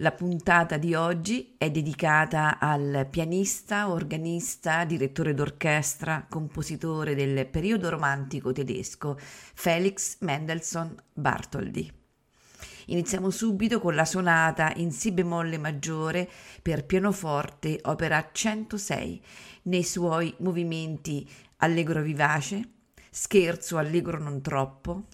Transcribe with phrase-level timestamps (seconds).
[0.00, 8.52] La puntata di oggi è dedicata al pianista, organista, direttore d'orchestra, compositore del periodo romantico
[8.52, 11.92] tedesco Felix Mendelssohn Bartholdy.
[12.86, 16.30] Iniziamo subito con la sonata in Si bemolle maggiore
[16.62, 19.20] per pianoforte, opera 106,
[19.62, 22.62] nei suoi movimenti allegro vivace,
[23.10, 25.06] scherzo allegro non troppo,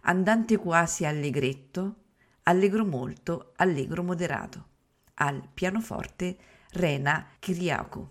[0.00, 2.01] andante quasi allegretto,
[2.44, 4.66] allegro molto, allegro moderato.
[5.14, 6.36] Al pianoforte
[6.72, 8.08] Rena Kiriakou.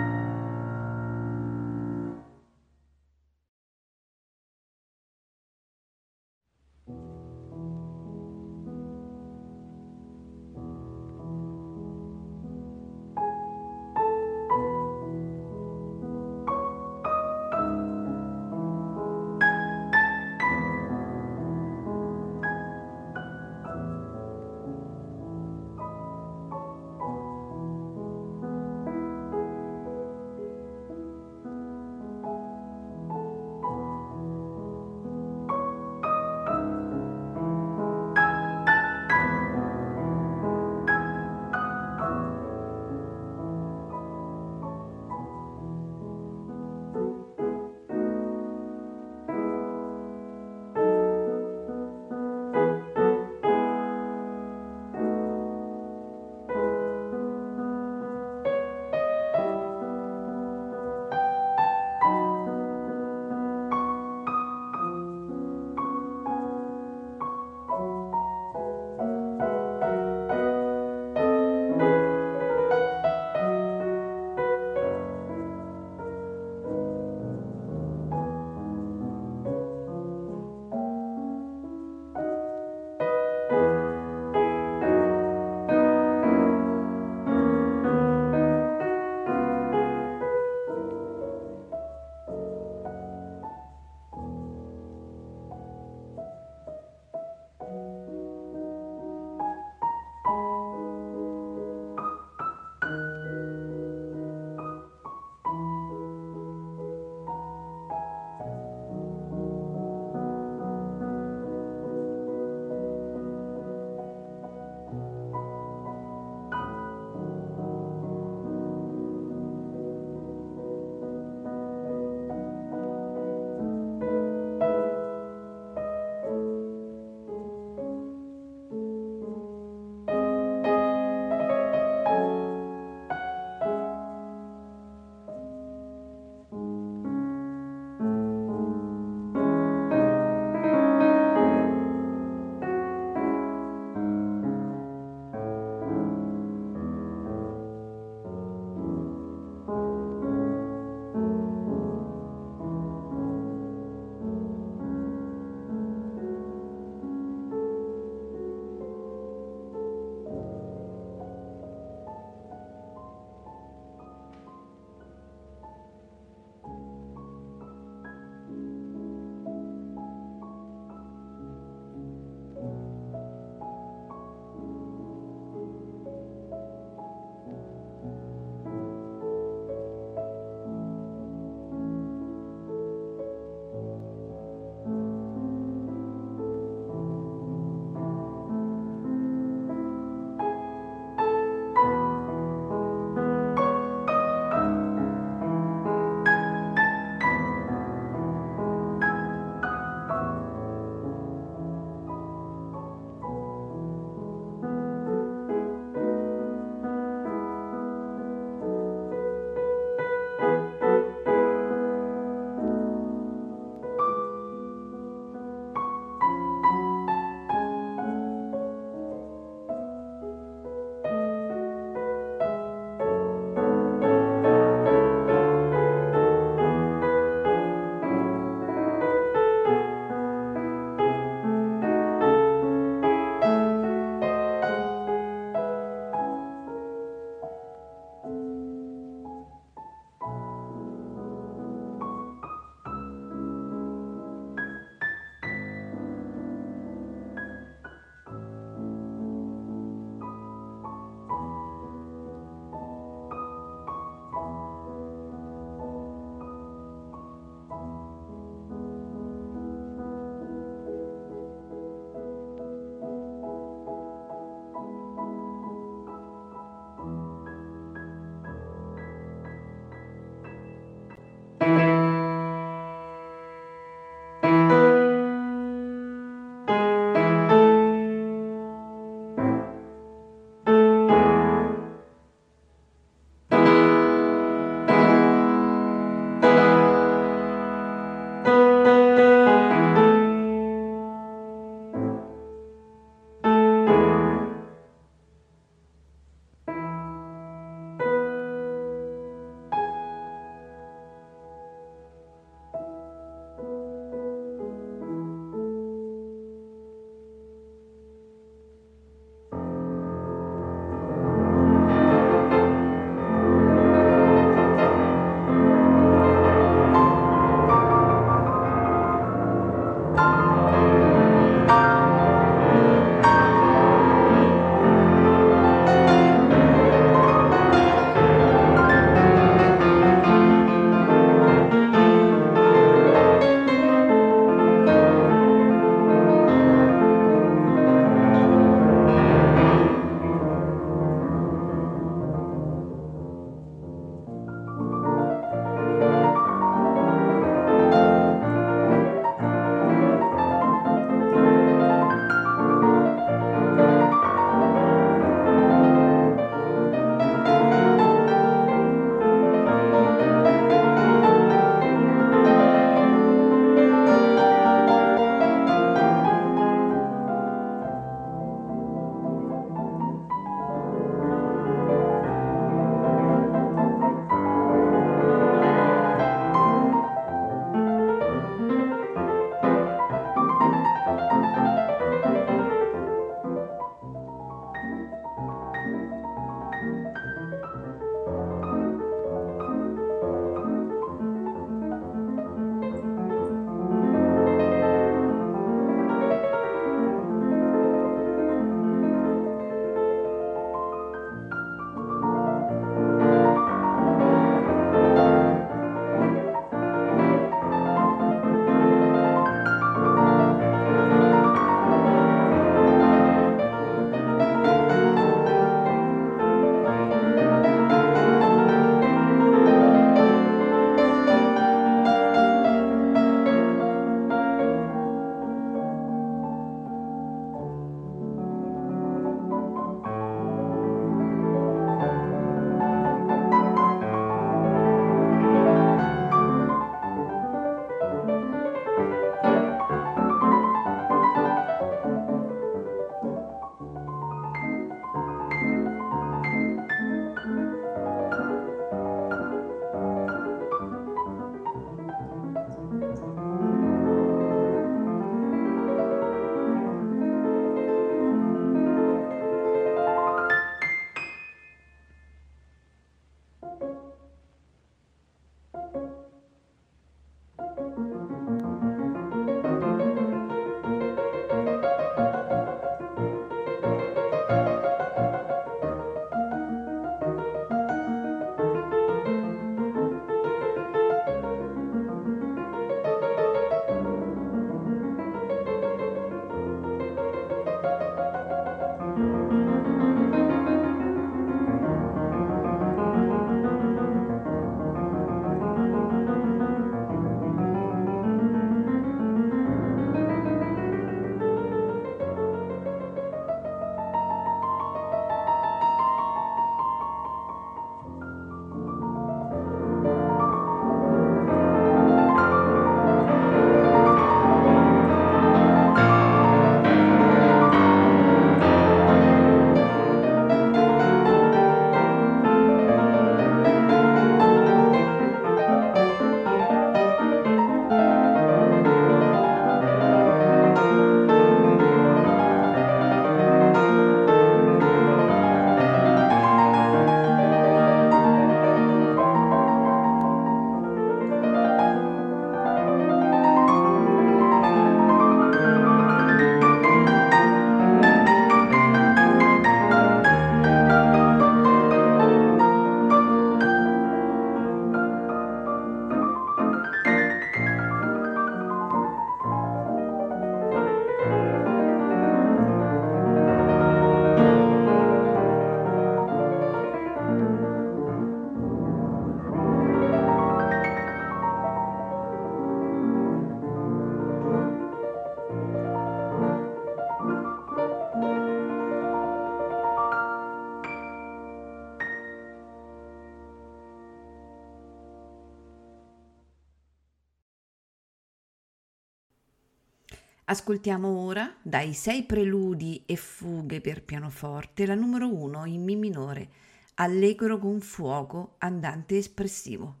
[590.52, 596.50] Ascoltiamo ora dai sei preludi e fughe per pianoforte la numero uno in Mi minore,
[596.96, 600.00] allegro con fuoco andante espressivo.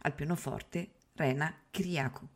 [0.00, 2.26] Al pianoforte Rena Kiriakou.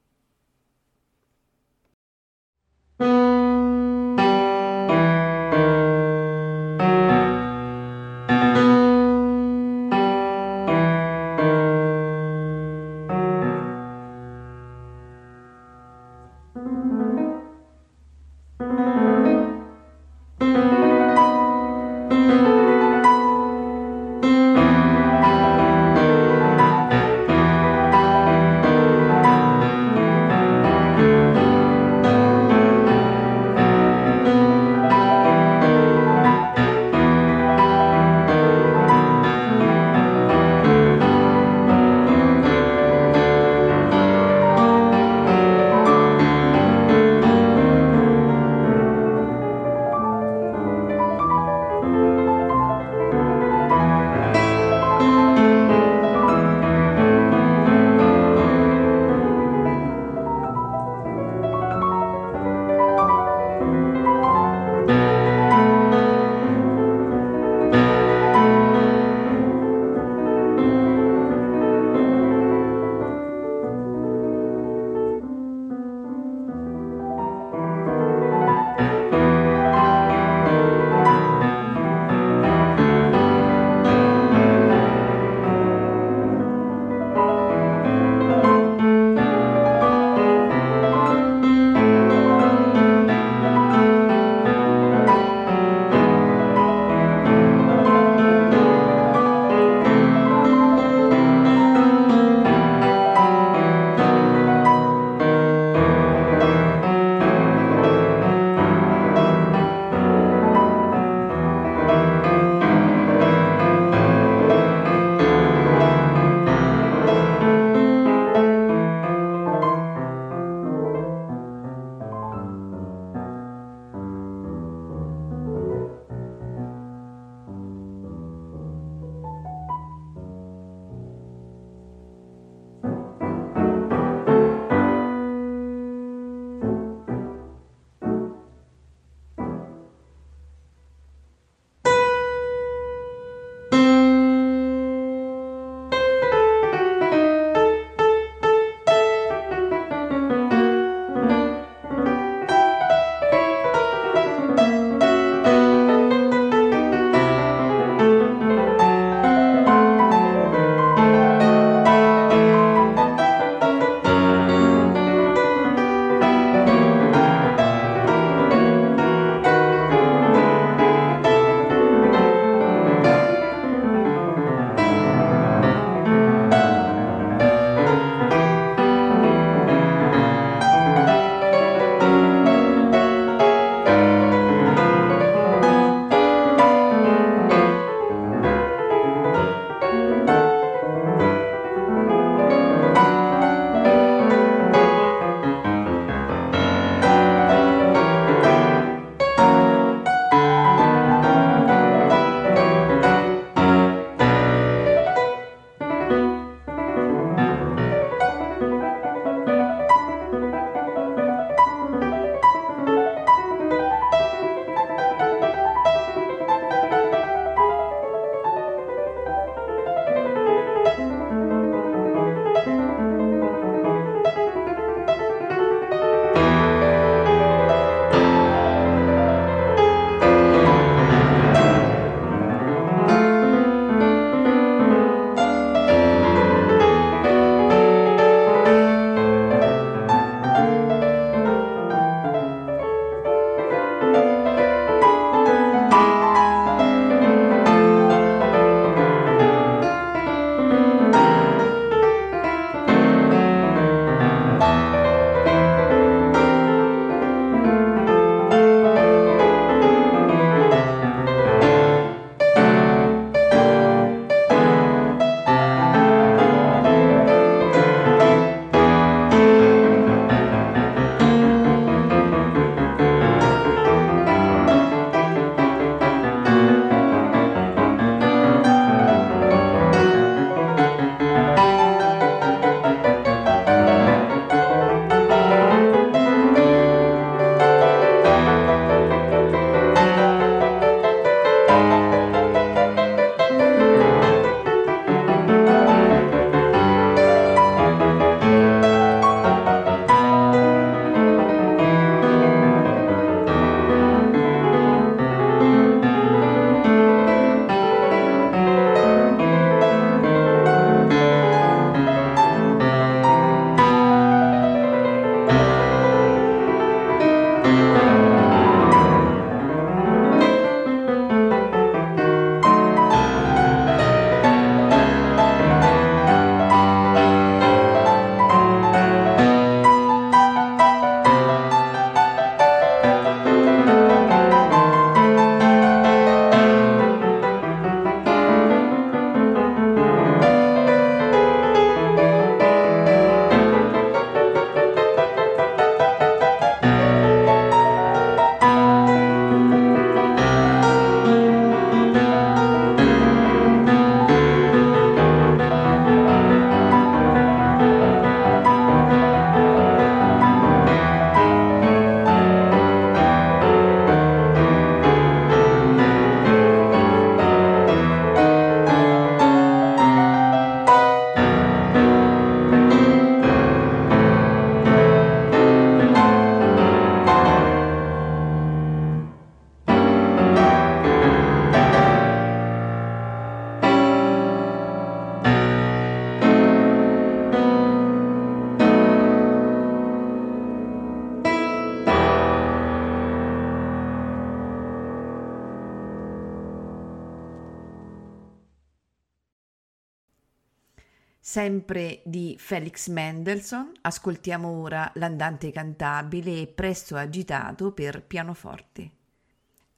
[401.55, 409.11] Sempre di Felix Mendelssohn, ascoltiamo ora l'andante cantabile e presto agitato per pianoforte.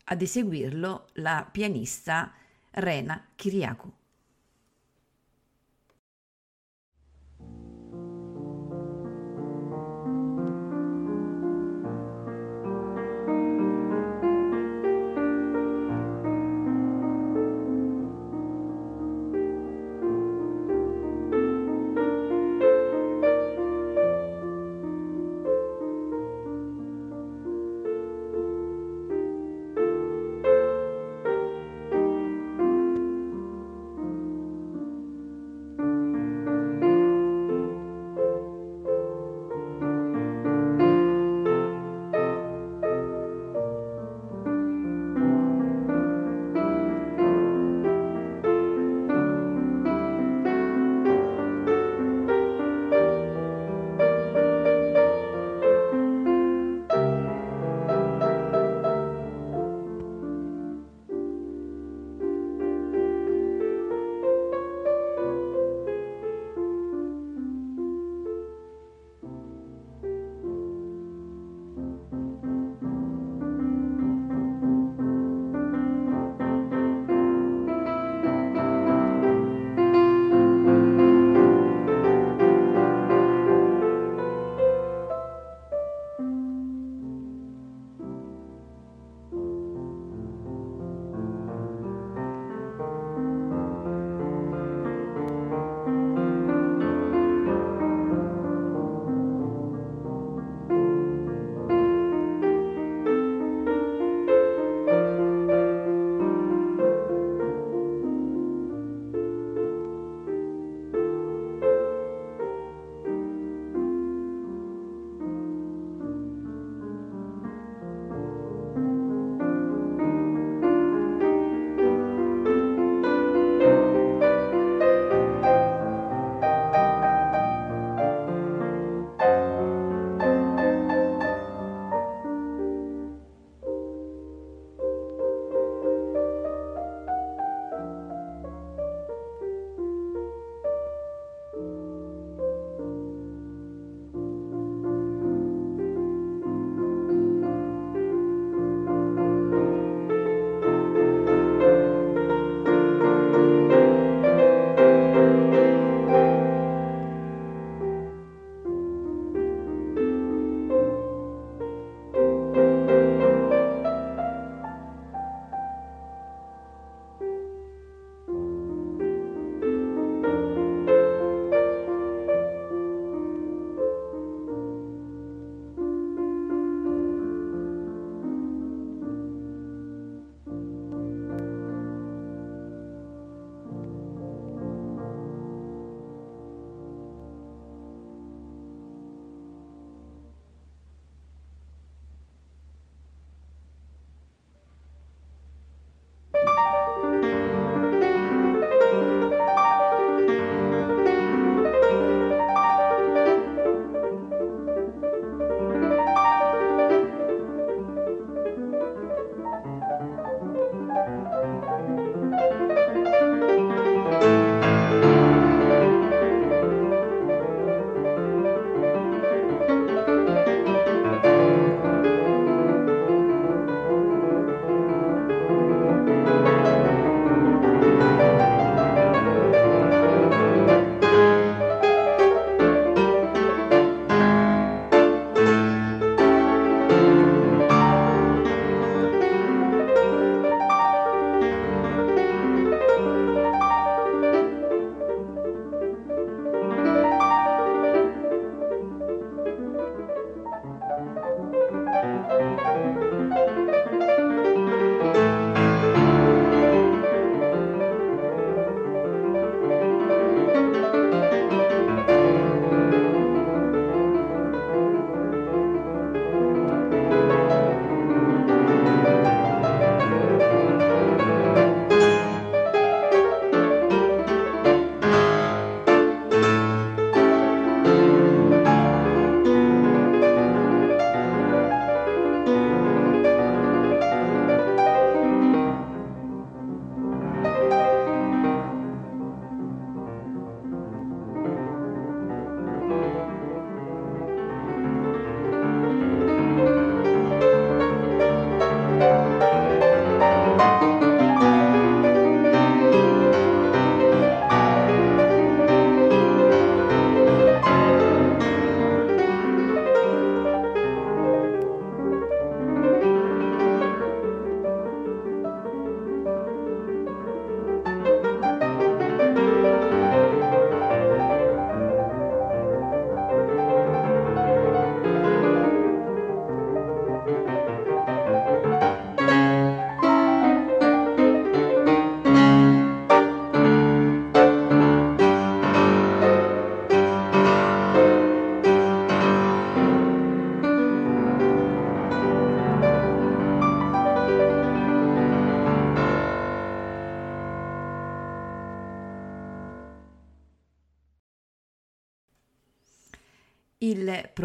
[0.04, 2.30] Ad eseguirlo la pianista
[2.72, 3.90] Rena Kiriakou.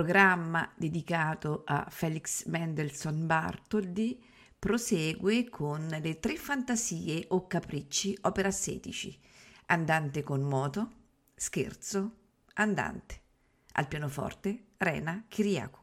[0.01, 4.19] Programma dedicato a Felix Mendelssohn Bartholdy
[4.57, 9.19] prosegue con le tre fantasie o capricci opera 16,
[9.67, 10.91] andante con moto,
[11.35, 12.15] scherzo,
[12.53, 13.21] andante.
[13.73, 15.79] Al pianoforte Rena Kiriakou.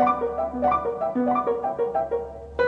[0.00, 2.59] うん。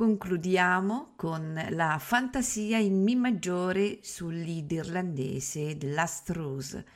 [0.00, 6.86] Concludiamo con la fantasia in Mi maggiore sul lead irlandese Last Rose,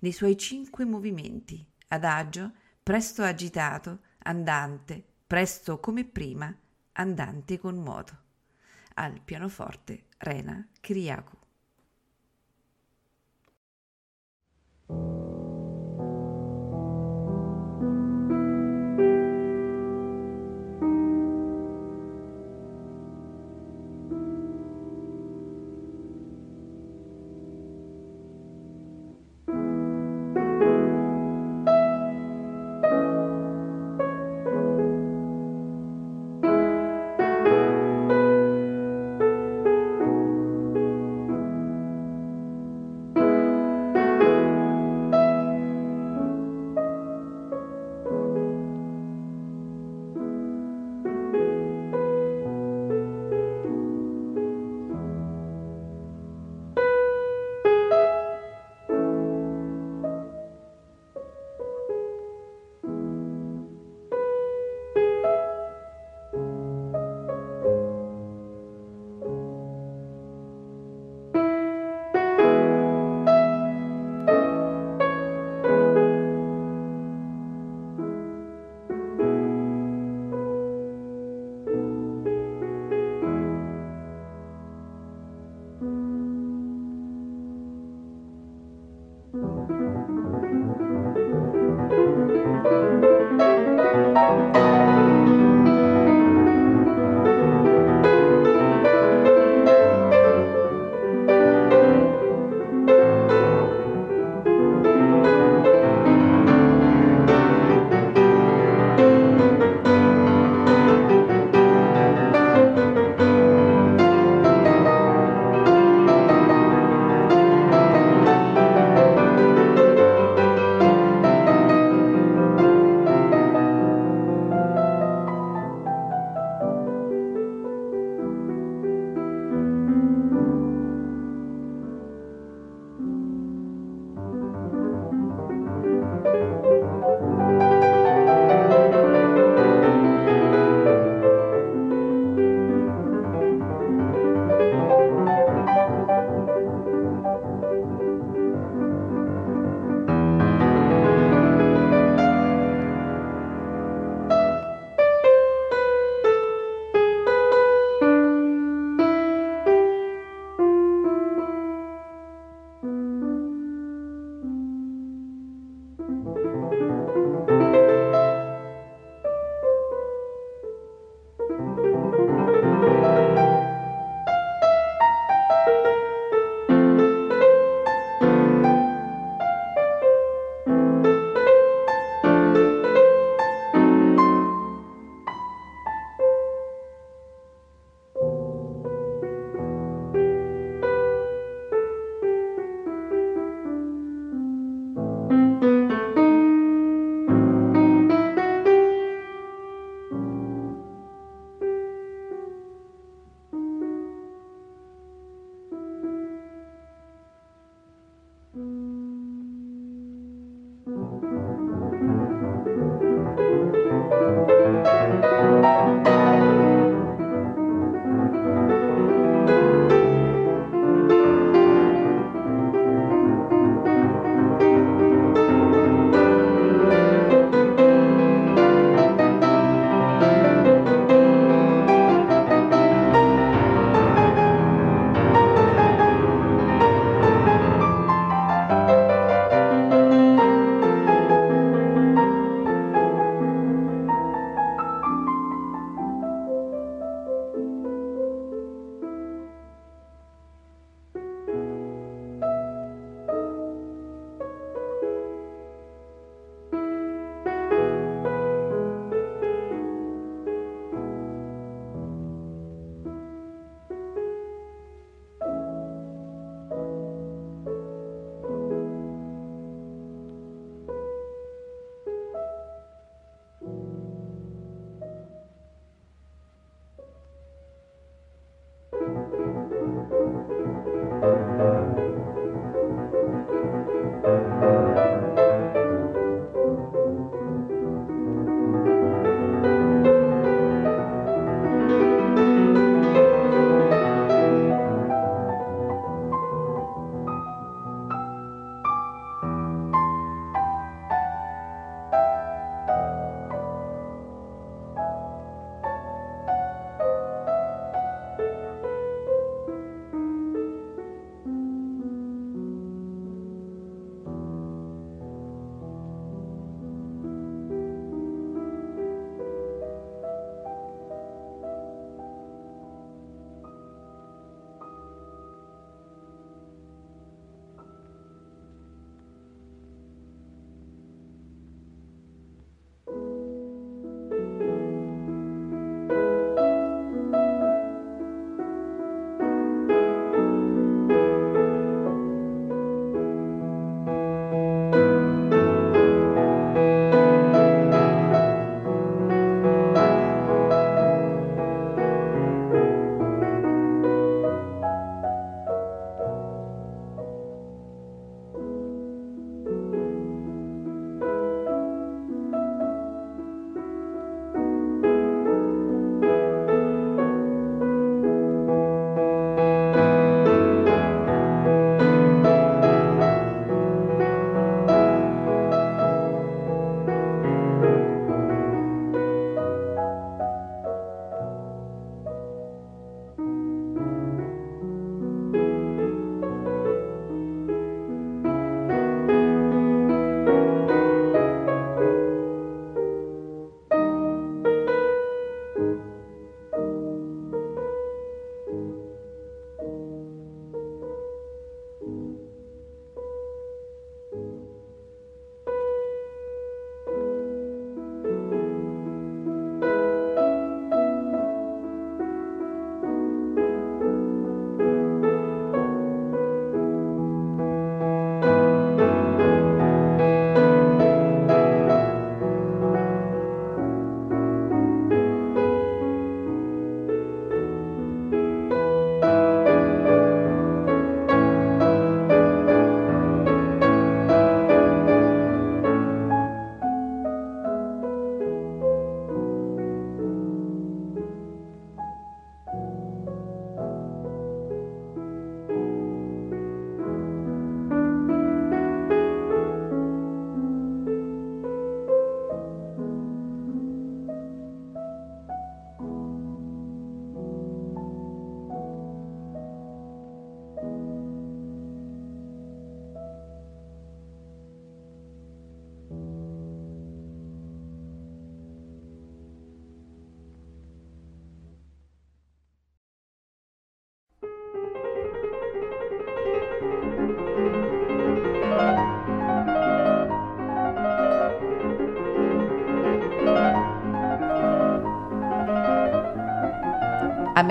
[0.00, 2.52] nei suoi cinque movimenti, adagio,
[2.82, 6.54] presto agitato, andante, presto come prima,
[6.92, 8.18] andante con moto.
[8.96, 11.39] Al pianoforte Rena Kiriakou.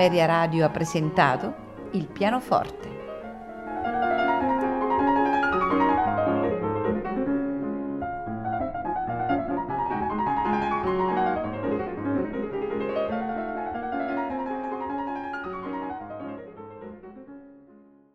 [0.00, 1.54] Ameria Radio ha presentato
[1.90, 2.89] il pianoforte.